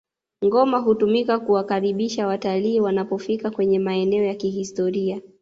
ngoma 0.45 0.77
hutumika 0.79 1.39
kuwakaribisha 1.39 2.27
watalii 2.27 2.79
wanapofika 2.79 3.51
kwenye 3.51 3.79
maeneo 3.79 4.23
ya 4.23 4.35
kihistoria 4.35 5.21